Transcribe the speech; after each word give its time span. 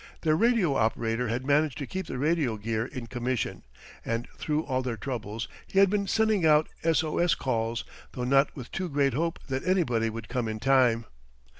Their 0.21 0.35
radio 0.35 0.75
operator 0.75 1.27
had 1.27 1.45
managed 1.45 1.77
to 1.77 1.85
keep 1.85 2.07
the 2.07 2.17
radio 2.17 2.57
gear 2.57 2.87
in 2.87 3.05
commission, 3.05 3.61
and 4.03 4.27
through 4.35 4.63
all 4.63 4.81
their 4.81 4.97
troubles 4.97 5.47
he 5.67 5.77
had 5.77 5.91
been 5.91 6.07
sending 6.07 6.43
out 6.43 6.67
S 6.81 7.03
O 7.03 7.19
S 7.19 7.35
calls, 7.35 7.83
though 8.13 8.23
not 8.23 8.49
with 8.55 8.71
too 8.71 8.89
great 8.89 9.13
hope 9.13 9.37
that 9.47 9.63
anybody 9.63 10.09
would 10.09 10.27
come 10.27 10.47
in 10.47 10.59
time. 10.59 11.05